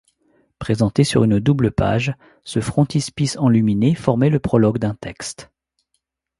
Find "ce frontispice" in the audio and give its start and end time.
2.43-3.37